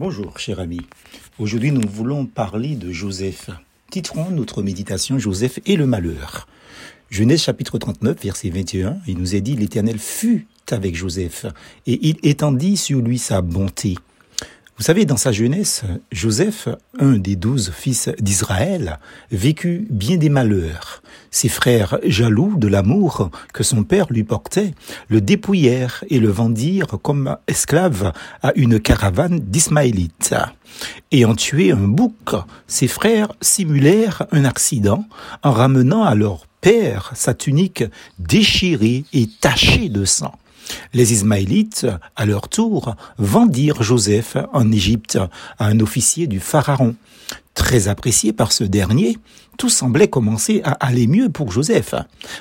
Bonjour, 0.00 0.38
cher 0.38 0.60
ami. 0.60 0.80
Aujourd'hui, 1.38 1.72
nous 1.72 1.86
voulons 1.86 2.24
parler 2.24 2.74
de 2.74 2.90
Joseph. 2.90 3.50
Titrons 3.90 4.30
notre 4.30 4.62
méditation 4.62 5.18
Joseph 5.18 5.60
et 5.66 5.76
le 5.76 5.84
malheur. 5.84 6.48
Genèse 7.10 7.42
chapitre 7.42 7.76
39, 7.76 8.18
verset 8.22 8.48
21, 8.48 8.96
il 9.06 9.18
nous 9.18 9.34
est 9.34 9.42
dit 9.42 9.56
L'Éternel 9.56 9.98
fut 9.98 10.46
avec 10.70 10.96
Joseph 10.96 11.44
et 11.86 11.98
il 12.08 12.16
étendit 12.22 12.78
sur 12.78 13.00
lui 13.00 13.18
sa 13.18 13.42
bonté. 13.42 13.96
Vous 14.80 14.86
savez, 14.86 15.04
dans 15.04 15.18
sa 15.18 15.30
jeunesse, 15.30 15.82
Joseph, 16.10 16.66
un 16.98 17.18
des 17.18 17.36
douze 17.36 17.70
fils 17.70 18.08
d'Israël, 18.18 18.98
vécut 19.30 19.86
bien 19.90 20.16
des 20.16 20.30
malheurs. 20.30 21.02
Ses 21.30 21.50
frères, 21.50 21.98
jaloux 22.02 22.54
de 22.56 22.66
l'amour 22.66 23.28
que 23.52 23.62
son 23.62 23.84
père 23.84 24.06
lui 24.08 24.24
portait, 24.24 24.72
le 25.08 25.20
dépouillèrent 25.20 26.02
et 26.08 26.18
le 26.18 26.30
vendirent 26.30 26.98
comme 27.02 27.36
esclave 27.46 28.14
à 28.42 28.52
une 28.56 28.80
caravane 28.80 29.40
d'Ismaélites. 29.40 30.34
Ayant 31.12 31.34
tué 31.34 31.72
un 31.72 31.86
bouc, 31.86 32.30
ses 32.66 32.88
frères 32.88 33.34
simulèrent 33.42 34.22
un 34.32 34.46
accident 34.46 35.04
en 35.42 35.52
ramenant 35.52 36.04
à 36.04 36.14
leur 36.14 36.46
père 36.62 37.12
sa 37.14 37.34
tunique 37.34 37.84
déchirée 38.18 39.04
et 39.12 39.28
tachée 39.42 39.90
de 39.90 40.06
sang. 40.06 40.32
Les 40.92 41.12
Ismaélites, 41.12 41.86
à 42.16 42.26
leur 42.26 42.48
tour, 42.48 42.96
vendirent 43.18 43.82
Joseph 43.82 44.36
en 44.52 44.70
Égypte 44.72 45.18
à 45.58 45.66
un 45.66 45.80
officier 45.80 46.26
du 46.26 46.40
Pharaon. 46.40 46.96
Très 47.54 47.88
apprécié 47.88 48.32
par 48.32 48.52
ce 48.52 48.64
dernier, 48.64 49.18
tout 49.58 49.68
semblait 49.68 50.08
commencer 50.08 50.62
à 50.64 50.72
aller 50.72 51.06
mieux 51.06 51.28
pour 51.28 51.52
Joseph. 51.52 51.94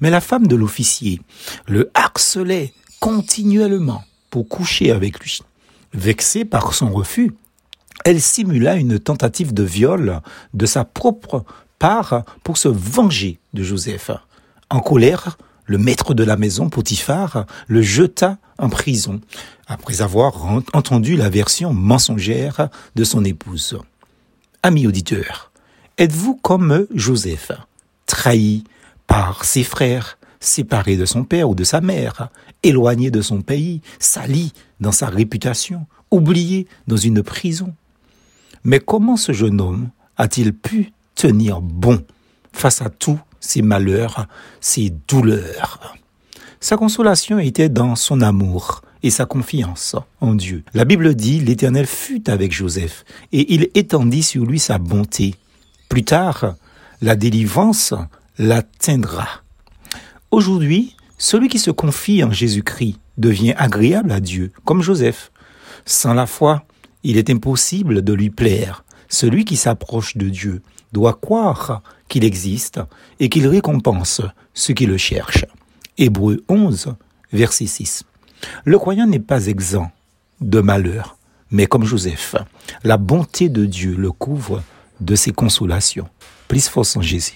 Mais 0.00 0.10
la 0.10 0.20
femme 0.20 0.46
de 0.46 0.56
l'officier 0.56 1.20
le 1.68 1.90
harcelait 1.94 2.72
continuellement 3.00 4.02
pour 4.30 4.48
coucher 4.48 4.90
avec 4.90 5.20
lui. 5.20 5.40
Vexée 5.92 6.44
par 6.44 6.74
son 6.74 6.90
refus, 6.90 7.32
elle 8.04 8.20
simula 8.20 8.74
une 8.74 8.98
tentative 8.98 9.54
de 9.54 9.62
viol 9.62 10.20
de 10.52 10.66
sa 10.66 10.84
propre 10.84 11.44
part 11.78 12.24
pour 12.42 12.58
se 12.58 12.68
venger 12.68 13.38
de 13.52 13.62
Joseph. 13.62 14.10
En 14.70 14.80
colère, 14.80 15.38
le 15.66 15.78
maître 15.78 16.14
de 16.14 16.24
la 16.24 16.36
maison, 16.36 16.68
Potiphar, 16.68 17.46
le 17.66 17.82
jeta 17.82 18.38
en 18.58 18.68
prison, 18.68 19.20
après 19.66 20.02
avoir 20.02 20.44
entendu 20.72 21.16
la 21.16 21.28
version 21.28 21.72
mensongère 21.72 22.68
de 22.94 23.04
son 23.04 23.24
épouse. 23.24 23.78
Ami 24.62 24.86
auditeur, 24.86 25.52
êtes-vous 25.98 26.36
comme 26.36 26.86
Joseph, 26.94 27.52
trahi 28.06 28.64
par 29.06 29.44
ses 29.44 29.64
frères, 29.64 30.18
séparé 30.40 30.96
de 30.96 31.06
son 31.06 31.24
père 31.24 31.48
ou 31.48 31.54
de 31.54 31.64
sa 31.64 31.80
mère, 31.80 32.28
éloigné 32.62 33.10
de 33.10 33.22
son 33.22 33.40
pays, 33.42 33.80
sali 33.98 34.52
dans 34.80 34.92
sa 34.92 35.06
réputation, 35.06 35.86
oublié 36.10 36.66
dans 36.86 36.96
une 36.96 37.22
prison? 37.22 37.74
Mais 38.62 38.80
comment 38.80 39.16
ce 39.16 39.32
jeune 39.32 39.60
homme 39.60 39.90
a-t-il 40.16 40.52
pu 40.52 40.92
tenir 41.14 41.60
bon 41.60 42.04
face 42.52 42.82
à 42.82 42.88
tout 42.88 43.18
ses 43.44 43.62
malheurs, 43.62 44.26
ses 44.60 44.90
douleurs. 45.06 45.94
Sa 46.60 46.76
consolation 46.76 47.38
était 47.38 47.68
dans 47.68 47.94
son 47.94 48.22
amour 48.22 48.82
et 49.02 49.10
sa 49.10 49.26
confiance 49.26 49.96
en 50.20 50.34
Dieu. 50.34 50.64
La 50.72 50.86
Bible 50.86 51.14
dit, 51.14 51.40
l'Éternel 51.40 51.86
fut 51.86 52.30
avec 52.30 52.52
Joseph 52.52 53.04
et 53.32 53.54
il 53.54 53.68
étendit 53.74 54.22
sur 54.22 54.44
lui 54.46 54.58
sa 54.58 54.78
bonté. 54.78 55.34
Plus 55.90 56.04
tard, 56.04 56.54
la 57.02 57.16
délivrance 57.16 57.92
l'atteindra. 58.38 59.28
Aujourd'hui, 60.30 60.96
celui 61.18 61.48
qui 61.48 61.58
se 61.58 61.70
confie 61.70 62.24
en 62.24 62.32
Jésus-Christ 62.32 62.98
devient 63.18 63.54
agréable 63.58 64.10
à 64.10 64.20
Dieu, 64.20 64.52
comme 64.64 64.82
Joseph. 64.82 65.30
Sans 65.84 66.14
la 66.14 66.26
foi, 66.26 66.64
il 67.02 67.18
est 67.18 67.30
impossible 67.30 68.02
de 68.02 68.12
lui 68.14 68.30
plaire. 68.30 68.84
Celui 69.08 69.44
qui 69.44 69.56
s'approche 69.56 70.16
de 70.16 70.30
Dieu 70.30 70.62
doit 70.94 71.18
croire 71.20 71.82
qu'il 72.08 72.24
existe 72.24 72.80
et 73.20 73.28
qu'il 73.28 73.46
récompense 73.48 74.22
ceux 74.54 74.72
qui 74.72 74.86
le 74.86 74.96
cherchent. 74.96 75.44
Hébreu 75.98 76.42
11, 76.48 76.94
verset 77.32 77.66
6. 77.66 78.04
Le 78.64 78.78
croyant 78.78 79.06
n'est 79.06 79.18
pas 79.18 79.46
exempt 79.46 79.90
de 80.40 80.60
malheur, 80.60 81.16
mais 81.50 81.66
comme 81.66 81.84
Joseph, 81.84 82.36
la 82.84 82.96
bonté 82.96 83.48
de 83.48 83.66
Dieu 83.66 83.94
le 83.96 84.12
couvre 84.12 84.62
de 85.00 85.14
ses 85.16 85.32
consolations. 85.32 86.08
Plus 86.48 86.68
force 86.68 86.96
en 86.96 87.02
Jésus. 87.02 87.32